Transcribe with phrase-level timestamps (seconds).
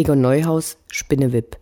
[0.00, 1.56] Egon Neuhaus, Spinnewip.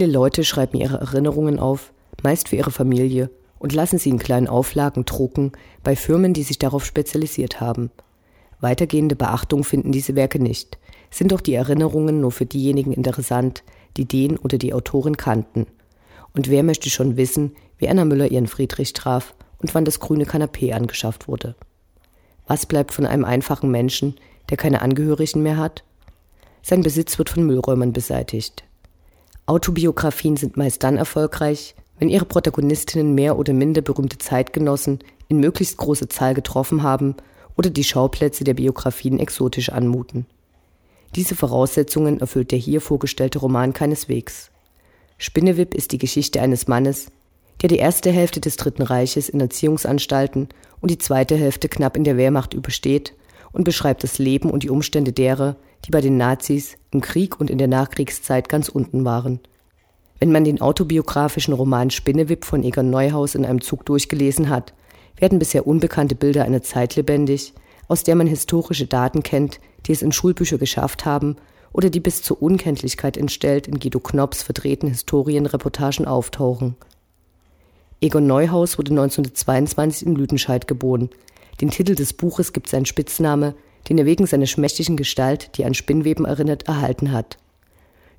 [0.00, 3.28] Viele Leute schreiben ihre Erinnerungen auf, meist für ihre Familie,
[3.58, 7.90] und lassen sie in kleinen Auflagen drucken bei Firmen, die sich darauf spezialisiert haben.
[8.60, 10.78] Weitergehende Beachtung finden diese Werke nicht,
[11.10, 13.62] sind doch die Erinnerungen nur für diejenigen interessant,
[13.98, 15.66] die den oder die Autorin kannten.
[16.32, 20.24] Und wer möchte schon wissen, wie Anna Müller ihren Friedrich traf und wann das grüne
[20.24, 21.56] Kanapee angeschafft wurde?
[22.46, 24.14] Was bleibt von einem einfachen Menschen,
[24.48, 25.84] der keine Angehörigen mehr hat?
[26.62, 28.64] Sein Besitz wird von Müllräumern beseitigt.
[29.50, 35.76] Autobiografien sind meist dann erfolgreich, wenn ihre Protagonistinnen mehr oder minder berühmte Zeitgenossen in möglichst
[35.76, 37.16] große Zahl getroffen haben
[37.58, 40.26] oder die Schauplätze der Biografien exotisch anmuten.
[41.16, 44.52] Diese Voraussetzungen erfüllt der hier vorgestellte Roman keineswegs.
[45.18, 47.08] Spinnewip ist die Geschichte eines Mannes,
[47.60, 50.48] der die erste Hälfte des Dritten Reiches in Erziehungsanstalten
[50.80, 53.14] und die zweite Hälfte knapp in der Wehrmacht übersteht
[53.50, 57.50] und beschreibt das Leben und die Umstände derer, die bei den Nazis im Krieg und
[57.50, 59.40] in der Nachkriegszeit ganz unten waren.
[60.18, 64.74] Wenn man den autobiografischen Roman Spinnewip von Egon Neuhaus in einem Zug durchgelesen hat,
[65.16, 67.54] werden bisher unbekannte Bilder einer Zeit lebendig,
[67.88, 71.36] aus der man historische Daten kennt, die es in Schulbücher geschafft haben
[71.72, 76.76] oder die bis zur Unkenntlichkeit entstellt in Guido Knopps verdrehten Historienreportagen auftauchen.
[78.00, 81.10] Egon Neuhaus wurde 1922 in Lüdenscheid geboren.
[81.60, 83.54] Den Titel des Buches gibt sein Spitzname
[83.90, 87.36] den er wegen seiner schmächtigen Gestalt, die an Spinnweben erinnert, erhalten hat.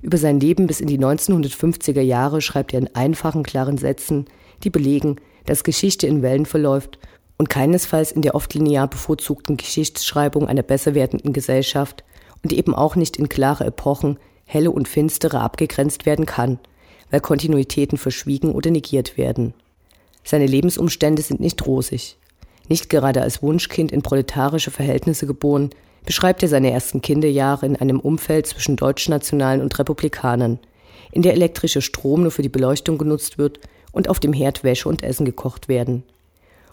[0.02, 4.26] Über sein Leben bis in die 1950er Jahre schreibt er in einfachen, klaren Sätzen,
[4.64, 5.16] die belegen,
[5.46, 6.98] dass Geschichte in Wellen verläuft
[7.38, 12.04] und keinesfalls in der oft linear bevorzugten Geschichtsschreibung einer besser werdenden Gesellschaft
[12.42, 16.58] und eben auch nicht in klare Epochen, helle und finstere abgegrenzt werden kann,
[17.10, 19.54] weil Kontinuitäten verschwiegen oder negiert werden.
[20.22, 22.18] Seine Lebensumstände sind nicht rosig.
[22.72, 25.68] Nicht gerade als Wunschkind in proletarische Verhältnisse geboren,
[26.06, 30.58] beschreibt er seine ersten Kinderjahre in einem Umfeld zwischen Deutschnationalen und Republikanern,
[31.10, 33.60] in der elektrischer Strom nur für die Beleuchtung genutzt wird
[33.92, 36.02] und auf dem Herd Wäsche und Essen gekocht werden.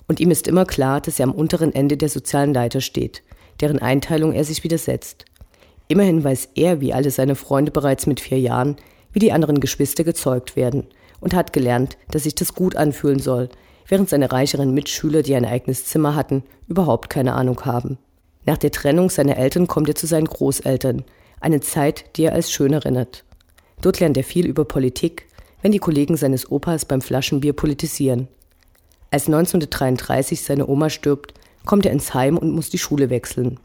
[0.07, 3.21] Und ihm ist immer klar, dass er am unteren Ende der sozialen Leiter steht,
[3.59, 5.25] deren Einteilung er sich widersetzt.
[5.89, 8.77] Immerhin weiß er, wie alle seine Freunde bereits mit vier Jahren,
[9.11, 10.87] wie die anderen Geschwister gezeugt werden
[11.19, 13.49] und hat gelernt, dass sich das gut anfühlen soll,
[13.89, 17.97] während seine reicheren Mitschüler, die ein eigenes Zimmer hatten, überhaupt keine Ahnung haben.
[18.45, 21.03] Nach der Trennung seiner Eltern kommt er zu seinen Großeltern,
[21.41, 23.25] eine Zeit, die er als schön erinnert.
[23.81, 25.27] Dort lernt er viel über Politik,
[25.61, 28.27] wenn die Kollegen seines Opas beim Flaschenbier politisieren.
[29.11, 31.33] Als 1933 seine Oma stirbt,
[31.65, 33.59] kommt er ins Heim und muss die Schule wechseln.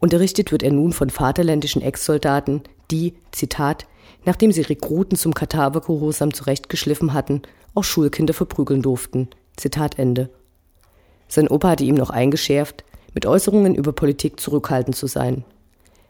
[0.00, 3.86] Unterrichtet wird er nun von vaterländischen Ex-Soldaten, die, Zitat,
[4.24, 7.42] nachdem sie Rekruten zum Katavergehorsam zurechtgeschliffen hatten,
[7.74, 9.28] auch Schulkinder verprügeln durften.
[9.60, 10.30] Zitat Ende.
[11.28, 12.84] Sein Opa hatte ihm noch eingeschärft,
[13.14, 15.44] mit Äußerungen über Politik zurückhaltend zu sein.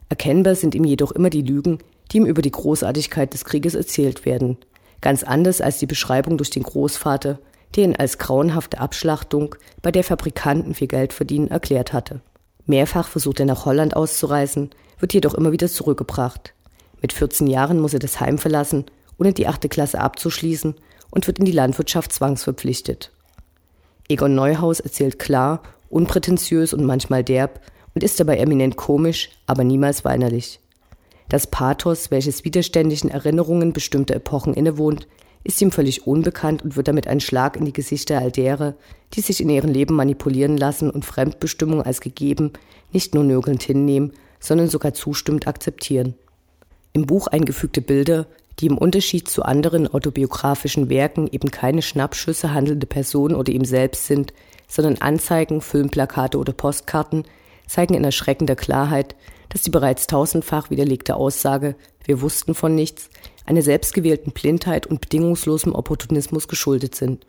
[0.08, 1.78] Erkennbar sind ihm jedoch immer die Lügen,
[2.10, 4.56] die ihm über die Großartigkeit des Krieges erzählt werden.
[5.00, 7.38] Ganz anders als die Beschreibung durch den Großvater,
[7.76, 12.20] der ihn als grauenhafte Abschlachtung, bei der Fabrikanten viel Geld verdienen, erklärt hatte.
[12.66, 16.54] Mehrfach versucht er nach Holland auszureisen, wird jedoch immer wieder zurückgebracht.
[17.00, 18.86] Mit 14 Jahren muss er das Heim verlassen,
[19.18, 20.74] ohne die achte Klasse abzuschließen
[21.10, 23.10] und wird in die Landwirtschaft zwangsverpflichtet.
[24.10, 27.60] Egon Neuhaus erzählt klar, unprätentiös und manchmal derb
[27.94, 30.58] und ist dabei eminent komisch, aber niemals weinerlich.
[31.28, 35.06] Das Pathos, welches widerständigen Erinnerungen bestimmter Epochen innewohnt,
[35.44, 38.74] ist ihm völlig unbekannt und wird damit ein Schlag in die Gesichter all derer,
[39.14, 42.52] die sich in ihrem Leben manipulieren lassen und Fremdbestimmung als gegeben
[42.90, 46.14] nicht nur nörgelnd hinnehmen, sondern sogar zustimmend akzeptieren.
[46.92, 48.26] Im Buch eingefügte Bilder,
[48.60, 54.06] die im Unterschied zu anderen autobiografischen Werken eben keine Schnappschüsse handelnde Personen oder ihm selbst
[54.06, 54.34] sind,
[54.68, 57.24] sondern Anzeigen, Filmplakate oder Postkarten,
[57.66, 59.16] zeigen in erschreckender Klarheit,
[59.48, 61.74] dass die bereits tausendfach widerlegte Aussage,
[62.04, 63.08] wir wussten von nichts,
[63.46, 67.26] einer selbstgewählten Blindheit und bedingungslosem Opportunismus geschuldet sind.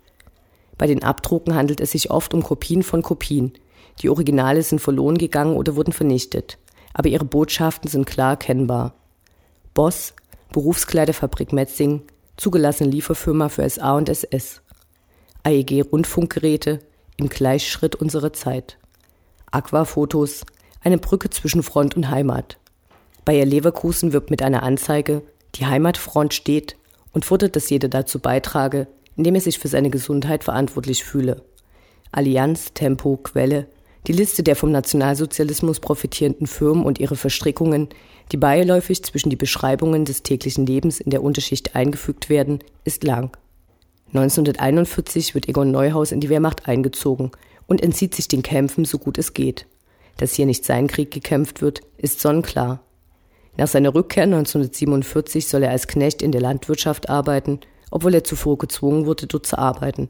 [0.78, 3.54] Bei den Abdrucken handelt es sich oft um Kopien von Kopien.
[4.02, 6.58] Die Originale sind verloren gegangen oder wurden vernichtet.
[6.94, 8.94] Aber ihre Botschaften sind klar erkennbar.
[9.74, 10.14] Boss,
[10.52, 12.02] Berufskleiderfabrik Metzing,
[12.36, 14.62] zugelassene Lieferfirma für SA und SS.
[15.44, 16.80] AEG Rundfunkgeräte
[17.16, 18.78] im Gleichschritt unserer Zeit.
[19.50, 20.46] Aquafotos,
[20.82, 22.58] eine Brücke zwischen Front und Heimat.
[23.24, 25.24] Bayer Leverkusen wirbt mit einer Anzeige,
[25.56, 26.76] die Heimatfront steht
[27.14, 31.44] und fordert, dass jeder dazu beitrage, indem er sich für seine Gesundheit verantwortlich fühle.
[32.12, 33.68] Allianz, Tempo, Quelle,
[34.08, 37.90] die Liste der vom Nationalsozialismus profitierenden Firmen und ihre Verstrickungen,
[38.32, 43.36] die beiläufig zwischen die Beschreibungen des täglichen Lebens in der Unterschicht eingefügt werden, ist lang.
[44.14, 47.32] 1941 wird Egon Neuhaus in die Wehrmacht eingezogen
[47.68, 49.66] und entzieht sich den Kämpfen so gut es geht.
[50.18, 52.82] Dass hier nicht sein Krieg gekämpft wird, ist sonnenklar.
[53.58, 58.58] Nach seiner Rückkehr 1947 soll er als Knecht in der Landwirtschaft arbeiten, obwohl er zuvor
[58.58, 60.10] gezwungen wurde, dort zu arbeiten,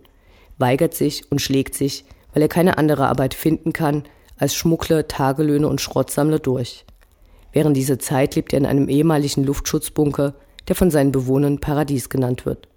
[0.57, 4.03] weigert sich und schlägt sich, weil er keine andere Arbeit finden kann,
[4.37, 6.85] als Schmuggler, Tagelöhne und Schrottsammler durch.
[7.53, 10.35] Während dieser Zeit lebt er in einem ehemaligen Luftschutzbunker,
[10.67, 12.67] der von seinen Bewohnern Paradies genannt wird.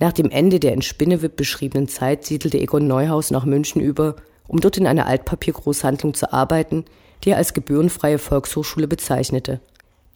[0.00, 4.16] Nach dem Ende der in Spinnewip beschriebenen Zeit siedelte Egon Neuhaus nach München über,
[4.48, 6.84] um dort in einer Altpapiergroßhandlung zu arbeiten,
[7.22, 9.60] die er als gebührenfreie Volkshochschule bezeichnete.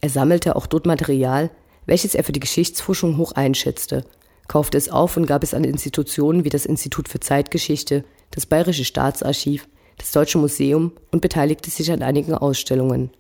[0.01, 1.51] Er sammelte auch dort Material,
[1.87, 4.05] welches er für die Geschichtsforschung hoch einschätzte,
[4.49, 8.85] kaufte es auf und gab es an Institutionen wie das Institut für Zeitgeschichte, das Bayerische
[8.85, 13.11] Staatsarchiv, das Deutsche Museum und beteiligte sich an einigen Ausstellungen.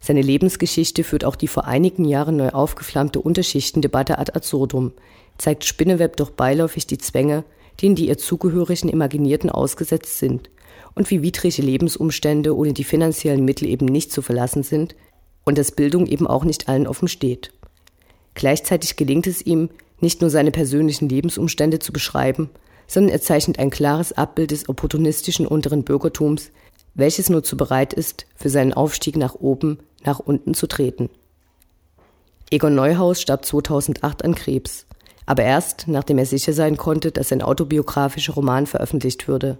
[0.00, 4.92] Seine Lebensgeschichte führt auch die vor einigen Jahren neu aufgeflammte Unterschichtendebatte ad absurdum,
[5.36, 7.44] zeigt Spinneweb doch beiläufig die Zwänge,
[7.82, 10.50] denen die ihr Zugehörigen Imaginierten ausgesetzt sind
[10.94, 14.96] und wie widrige Lebensumstände ohne die finanziellen Mittel eben nicht zu verlassen sind
[15.44, 17.52] und dass Bildung eben auch nicht allen offen steht.
[18.34, 19.68] Gleichzeitig gelingt es ihm,
[20.00, 22.48] nicht nur seine persönlichen Lebensumstände zu beschreiben,
[22.86, 26.50] sondern er zeichnet ein klares Abbild des opportunistischen unteren Bürgertums,
[26.94, 31.10] welches nur zu bereit ist, für seinen Aufstieg nach oben nach unten zu treten.
[32.50, 34.86] Egon Neuhaus starb 2008 an Krebs,
[35.26, 39.58] aber erst nachdem er sicher sein konnte, dass sein autobiografischer Roman veröffentlicht würde.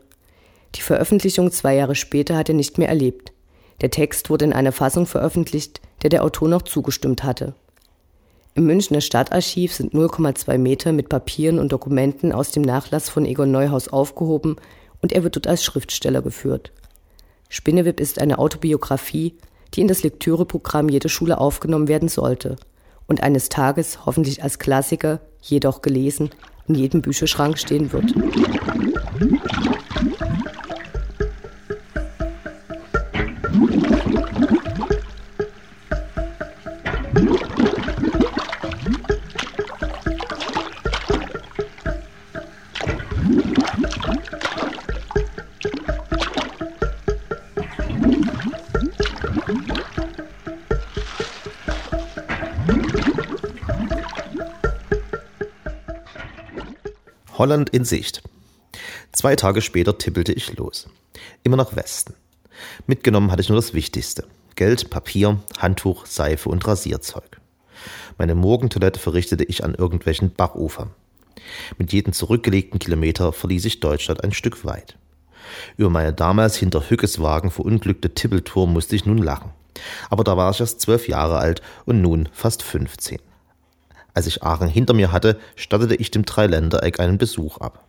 [0.75, 3.33] Die Veröffentlichung zwei Jahre später hat er nicht mehr erlebt.
[3.81, 7.55] Der Text wurde in einer Fassung veröffentlicht, der der Autor noch zugestimmt hatte.
[8.55, 13.53] Im Münchner Stadtarchiv sind 0,2 Meter mit Papieren und Dokumenten aus dem Nachlass von Egon
[13.53, 14.57] Neuhaus aufgehoben
[15.01, 16.73] und er wird dort als Schriftsteller geführt.
[17.49, 19.37] Spinnewip ist eine Autobiografie,
[19.75, 22.57] die in das Lektüreprogramm jeder Schule aufgenommen werden sollte
[23.07, 26.31] und eines Tages hoffentlich als Klassiker, jedoch gelesen,
[26.69, 28.15] in jedem Bücherschrank stehen wird.
[57.41, 58.23] Holland in Sicht.
[59.13, 60.91] Zwei Tage später tippelte ich los.
[61.43, 62.13] Immer nach Westen.
[62.87, 64.27] Mitgenommen hatte ich nur das Wichtigste.
[64.57, 67.41] Geld, Papier, Handtuch, Seife und Rasierzeug.
[68.19, 70.91] Meine Morgentoilette verrichtete ich an irgendwelchen Bachufern.
[71.79, 74.99] Mit jedem zurückgelegten Kilometer verließ ich Deutschland ein Stück weit.
[75.79, 79.51] Über meine damals hinter Hückeswagen verunglückte Tippeltour musste ich nun lachen.
[80.11, 83.23] Aber da war ich erst zwölf Jahre alt und nun fast fünfzehn.
[84.15, 87.87] Als ich Aachen hinter mir hatte, stattete ich dem Dreiländereck einen Besuch ab.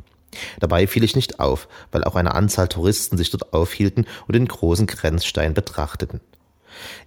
[0.59, 4.47] Dabei fiel ich nicht auf, weil auch eine Anzahl Touristen sich dort aufhielten und den
[4.47, 6.21] großen Grenzstein betrachteten.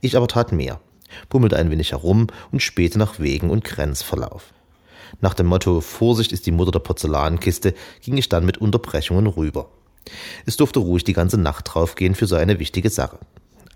[0.01, 0.81] Ich aber tat mehr,
[1.29, 4.53] bummelte ein wenig herum und spähte nach Wegen und Grenzverlauf.
[5.21, 9.71] Nach dem Motto Vorsicht ist die Mutter der Porzellankiste ging ich dann mit Unterbrechungen rüber.
[10.45, 13.19] Es durfte ruhig die ganze Nacht draufgehen für so eine wichtige Sache.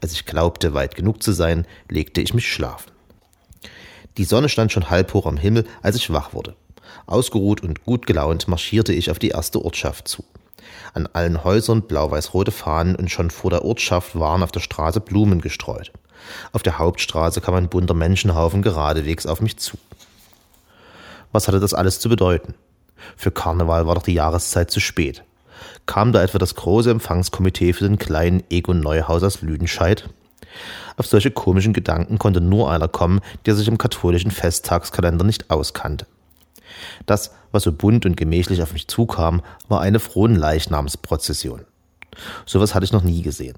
[0.01, 2.93] Als ich glaubte, weit genug zu sein, legte ich mich schlafen.
[4.19, 6.57] Die Sonne stand schon halb hoch am Himmel, als ich wach wurde.
[7.07, 10.25] Ausgeruht und gut gelaunt marschierte ich auf die erste Ortschaft zu.
[10.93, 15.41] An allen Häusern blau-weiß-rote Fahnen und schon vor der Ortschaft waren auf der Straße Blumen
[15.41, 15.93] gestreut.
[16.53, 19.79] Auf der Hauptstraße kam ein bunter Menschenhaufen geradewegs auf mich zu.
[21.31, 22.55] Was hatte das alles zu bedeuten?
[23.17, 25.23] Für Karneval war doch die Jahreszeit zu spät.
[25.87, 30.09] Kam da etwa das große Empfangskomitee für den kleinen Egon Neuhaus aus Lüdenscheid?
[30.97, 36.07] Auf solche komischen Gedanken konnte nur einer kommen, der sich im katholischen Festtagskalender nicht auskannte.
[37.07, 41.65] Das, was so bunt und gemächlich auf mich zukam, war eine frohen Leichnamsprozession.
[42.47, 43.57] Sowas hatte ich noch nie gesehen.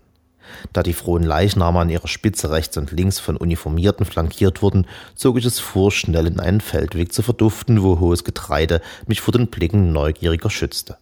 [0.72, 5.38] Da die frohen Leichname an ihrer Spitze rechts und links von Uniformierten flankiert wurden, zog
[5.38, 9.46] ich es vor, schnell in einen Feldweg zu verduften, wo hohes Getreide mich vor den
[9.46, 10.96] Blicken Neugieriger schützte.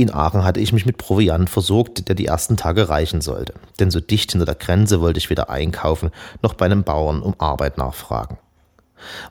[0.00, 3.52] In Aachen hatte ich mich mit Proviant versorgt, der die ersten Tage reichen sollte.
[3.78, 7.34] Denn so dicht hinter der Grenze wollte ich weder einkaufen noch bei einem Bauern um
[7.36, 8.38] Arbeit nachfragen.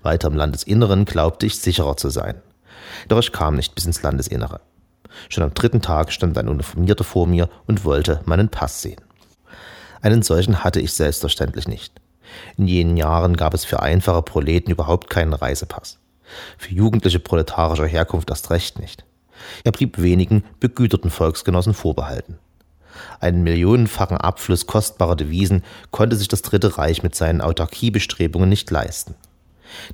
[0.04, 2.36] Weiter im Landesinneren glaubte ich sicherer zu sein.
[3.08, 4.62] Doch ich kam nicht bis ins Landesinnere.
[5.30, 9.02] Schon am dritten Tag stand ein Uniformierter vor mir und wollte meinen Pass sehen.
[10.04, 12.00] Einen solchen hatte ich selbstverständlich nicht.
[12.58, 15.98] In jenen Jahren gab es für einfache Proleten überhaupt keinen Reisepass.
[16.60, 19.04] Für jugendliche proletarischer Herkunft erst recht nicht.
[19.64, 22.38] Er blieb wenigen begüterten Volksgenossen vorbehalten.
[23.20, 29.16] Einen millionenfachen Abfluss kostbarer Devisen konnte sich das Dritte Reich mit seinen Autarkiebestrebungen nicht leisten.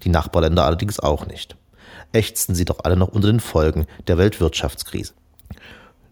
[0.03, 1.55] Die Nachbarländer allerdings auch nicht.
[2.13, 5.13] Ächzten sie doch alle noch unter den Folgen der Weltwirtschaftskrise.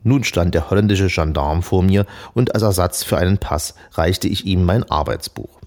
[0.04, 4.46] Nun stand der holländische Gendarm vor mir und als Ersatz für einen Pass reichte ich
[4.46, 5.62] ihm mein Arbeitsbuch.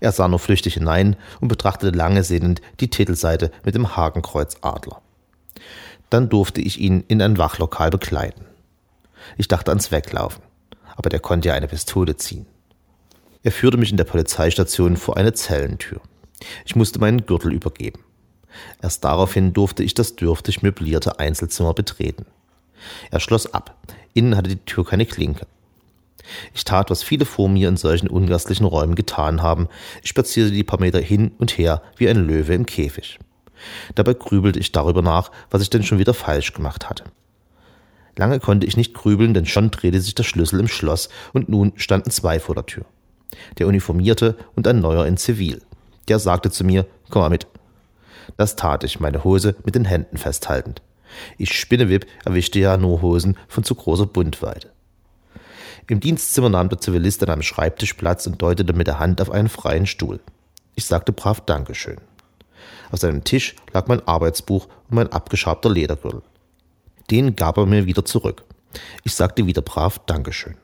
[0.00, 5.00] Er sah nur flüchtig hinein und betrachtete lange sehnend die Titelseite mit dem Hakenkreuz Adler.
[6.10, 8.44] Dann durfte ich ihn in ein Wachlokal begleiten.
[9.36, 10.42] Ich dachte ans Weglaufen,
[10.96, 12.46] aber der konnte ja eine Pistole ziehen.
[13.42, 16.00] Er führte mich in der Polizeistation vor eine Zellentür.
[16.64, 18.00] Ich musste meinen Gürtel übergeben.
[18.82, 22.26] Erst daraufhin durfte ich das dürftig möblierte Einzelzimmer betreten.
[23.10, 23.76] Er schloss ab.
[24.14, 25.46] Innen hatte die Tür keine Klinke.
[26.54, 29.68] Ich tat, was viele vor mir in solchen ungastlichen Räumen getan haben.
[30.02, 33.18] Ich spazierte die paar Meter hin und her wie ein Löwe im Käfig.
[33.94, 37.04] Dabei grübelte ich darüber nach, was ich denn schon wieder falsch gemacht hatte.
[38.16, 41.72] Lange konnte ich nicht grübeln, denn schon drehte sich der Schlüssel im Schloss und nun
[41.76, 42.84] standen zwei vor der Tür.
[43.58, 45.62] Der Uniformierte und ein Neuer in Zivil.
[46.08, 47.46] Der sagte zu mir, komm mal mit.
[48.36, 50.82] Das tat ich, meine Hose mit den Händen festhaltend.
[51.38, 54.72] Ich Spinnewip erwischte ja nur Hosen von zu großer Buntweite.
[55.86, 59.30] Im Dienstzimmer nahm der Zivilist an einem Schreibtisch Platz und deutete mit der Hand auf
[59.30, 60.20] einen freien Stuhl.
[60.74, 61.98] Ich sagte brav Dankeschön.
[62.90, 66.22] Auf seinem Tisch lag mein Arbeitsbuch und mein abgeschabter Ledergürtel.
[67.10, 68.44] Den gab er mir wieder zurück.
[69.04, 70.56] Ich sagte wieder brav Dankeschön.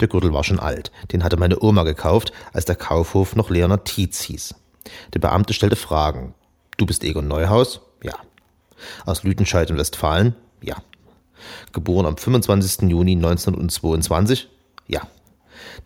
[0.00, 3.84] Der Gürtel war schon alt, den hatte meine Oma gekauft, als der Kaufhof noch Leonard
[3.84, 4.54] Tietz hieß.
[5.14, 6.34] Der Beamte stellte Fragen.
[6.76, 7.80] Du bist Egon Neuhaus?
[8.02, 8.14] Ja.
[9.04, 10.36] Aus Lüdenscheid in Westfalen?
[10.62, 10.76] Ja.
[11.72, 12.88] Geboren am 25.
[12.90, 14.48] Juni 1922?
[14.86, 15.02] Ja.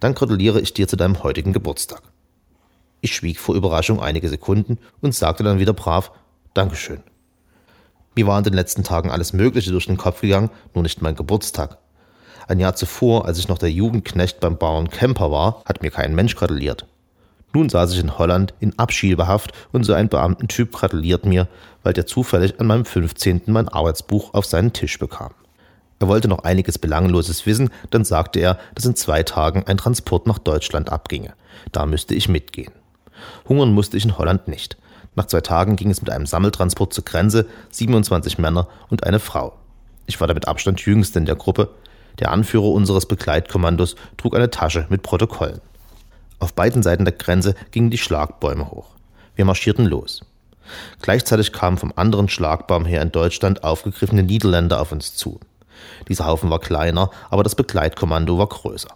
[0.01, 2.03] Dann gratuliere ich dir zu deinem heutigen Geburtstag.
[3.01, 6.13] Ich schwieg vor Überraschung einige Sekunden und sagte dann wieder brav
[6.55, 7.03] Dankeschön.
[8.15, 11.15] Mir war in den letzten Tagen alles Mögliche durch den Kopf gegangen, nur nicht mein
[11.15, 11.79] Geburtstag.
[12.49, 16.15] Ein Jahr zuvor, als ich noch der Jugendknecht beim Bauern Kemper war, hat mir kein
[16.15, 16.87] Mensch gratuliert.
[17.53, 21.49] Nun saß ich in Holland in Abschiebehaft und so ein Beamtentyp gratuliert mir,
[21.83, 23.43] weil der zufällig an meinem 15.
[23.47, 25.33] mein Arbeitsbuch auf seinen Tisch bekam.
[26.01, 30.27] Er wollte noch einiges Belangloses wissen, dann sagte er, dass in zwei Tagen ein Transport
[30.27, 31.35] nach Deutschland abginge.
[31.73, 32.73] Da müsste ich mitgehen.
[33.49, 34.77] Hungern musste ich in Holland nicht.
[35.17, 39.55] Nach zwei Tagen ging es mit einem Sammeltransport zur Grenze, 27 Männer und eine Frau.
[40.07, 41.71] Ich war der mit Abstand jüngste in der Gruppe.
[42.19, 45.61] Der Anführer unseres Begleitkommandos trug eine Tasche mit Protokollen.
[46.39, 48.95] Auf beiden Seiten der Grenze gingen die Schlagbäume hoch.
[49.35, 50.23] Wir marschierten los.
[51.03, 55.41] Gleichzeitig kamen vom anderen Schlagbaum her in Deutschland aufgegriffene Niederländer auf uns zu.
[56.09, 58.91] Dieser Haufen war kleiner, aber das Begleitkommando war größer.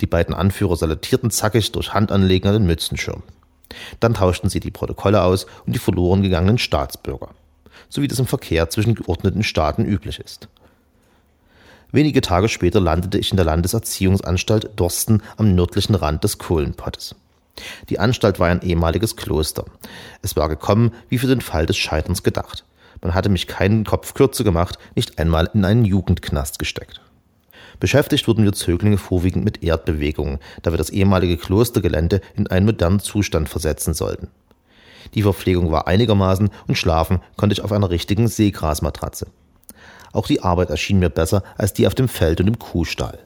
[0.00, 3.22] Die beiden Anführer salutierten zackig durch Handanlegen an den Mützenschirm.
[4.00, 7.28] Dann tauschten sie die Protokolle aus und die verloren gegangenen Staatsbürger,
[7.88, 10.48] so wie das im Verkehr zwischen geordneten Staaten üblich ist.
[11.92, 17.14] Wenige Tage später landete ich in der Landeserziehungsanstalt Dorsten am nördlichen Rand des Kohlenpottes.
[17.90, 19.66] Die Anstalt war ein ehemaliges Kloster.
[20.22, 22.64] Es war gekommen wie für den Fall des Scheiterns gedacht.
[23.02, 27.00] Man hatte mich keinen Kopf kürzer gemacht, nicht einmal in einen Jugendknast gesteckt.
[27.82, 33.00] Beschäftigt wurden wir Zöglinge vorwiegend mit Erdbewegungen, da wir das ehemalige Klostergelände in einen modernen
[33.00, 34.28] Zustand versetzen sollten.
[35.14, 39.26] Die Verpflegung war einigermaßen und schlafen konnte ich auf einer richtigen Seegrasmatratze.
[40.12, 43.18] Auch die Arbeit erschien mir besser als die auf dem Feld und im Kuhstall.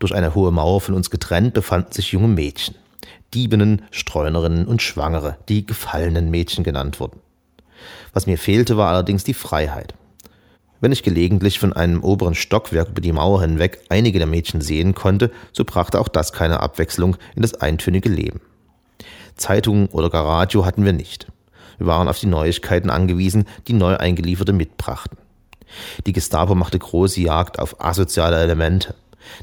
[0.00, 2.74] Durch eine hohe Mauer von uns getrennt befanden sich junge Mädchen.
[3.32, 7.20] Diebinnen, Streunerinnen und Schwangere, die gefallenen Mädchen genannt wurden.
[8.12, 9.94] Was mir fehlte, war allerdings die Freiheit.
[10.82, 14.96] Wenn ich gelegentlich von einem oberen Stockwerk über die Mauer hinweg einige der Mädchen sehen
[14.96, 18.40] konnte, so brachte auch das keine Abwechslung in das eintönige Leben.
[19.36, 21.28] Zeitungen oder gar Radio hatten wir nicht.
[21.78, 25.18] Wir waren auf die Neuigkeiten angewiesen, die neu eingelieferte mitbrachten.
[26.04, 28.96] Die Gestapo machte große Jagd auf asoziale Elemente.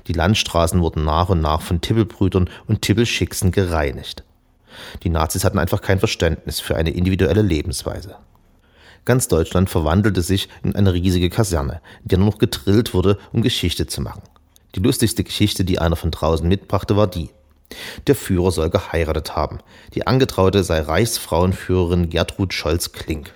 [0.07, 4.25] Die Landstraßen wurden nach und nach von Tippelbrüdern und Tippelschicksen gereinigt.
[5.03, 8.17] Die Nazis hatten einfach kein Verständnis für eine individuelle Lebensweise.
[9.05, 13.41] Ganz Deutschland verwandelte sich in eine riesige Kaserne, in der nur noch getrillt wurde, um
[13.41, 14.21] Geschichte zu machen.
[14.75, 17.29] Die lustigste Geschichte, die einer von draußen mitbrachte, war die.
[18.07, 19.59] Der Führer soll geheiratet haben.
[19.93, 23.33] Die Angetraute sei Reichsfrauenführerin Gertrud Scholz-Klink.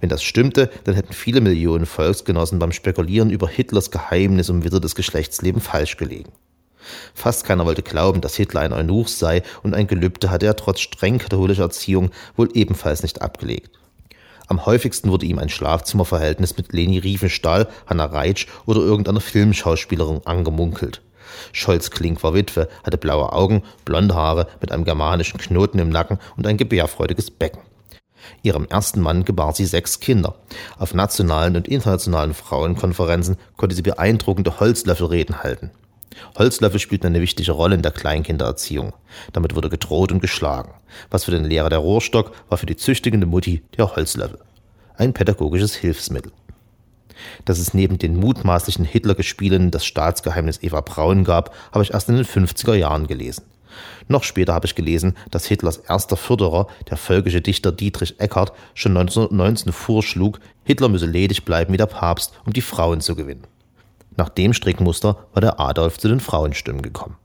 [0.00, 4.80] Wenn das stimmte, dann hätten viele Millionen Volksgenossen beim Spekulieren über Hitlers Geheimnis um Witter
[4.80, 6.32] des Geschlechtslebens falsch gelegen.
[7.14, 10.80] Fast keiner wollte glauben, dass Hitler ein Eunuch sei und ein Gelübde hatte er trotz
[10.80, 13.78] streng katholischer Erziehung wohl ebenfalls nicht abgelegt.
[14.48, 21.02] Am häufigsten wurde ihm ein Schlafzimmerverhältnis mit Leni Riefenstahl, Hanna Reitsch oder irgendeiner Filmschauspielerin angemunkelt.
[21.52, 26.18] Scholz Klink war Witwe, hatte blaue Augen, blonde Haare mit einem germanischen Knoten im Nacken
[26.36, 27.60] und ein gebärfreudiges Becken.
[28.42, 30.36] Ihrem ersten Mann gebar sie sechs Kinder.
[30.78, 35.70] Auf nationalen und internationalen Frauenkonferenzen konnte sie beeindruckende Holzlöffelreden halten.
[36.36, 38.92] Holzlöffel spielten eine wichtige Rolle in der Kleinkindererziehung.
[39.32, 40.72] Damit wurde gedroht und geschlagen.
[41.10, 44.38] Was für den Lehrer der Rohrstock war für die züchtigende Mutti der Holzlöffel.
[44.96, 46.32] Ein pädagogisches Hilfsmittel.
[47.44, 52.16] Dass es neben den mutmaßlichen Hitler-Gespielen das Staatsgeheimnis Eva Braun gab, habe ich erst in
[52.16, 53.44] den 50er Jahren gelesen.
[54.08, 58.96] Noch später habe ich gelesen, dass Hitlers erster Förderer, der völkische Dichter Dietrich Eckart, schon
[58.96, 63.46] 1919 vorschlug, Hitler müsse ledig bleiben wie der Papst, um die Frauen zu gewinnen.
[64.18, 67.16] Nach dem Strickmuster war der Adolf zu den Frauenstimmen gekommen.